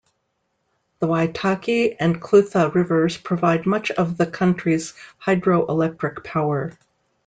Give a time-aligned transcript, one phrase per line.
[0.97, 6.73] The Waitaki and Clutha rivers provide much of the country's hydroelectric power.